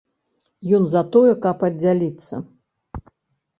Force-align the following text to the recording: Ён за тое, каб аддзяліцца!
Ён 0.77 0.87
за 0.93 1.01
тое, 1.17 1.33
каб 1.45 1.57
аддзяліцца! 1.69 2.33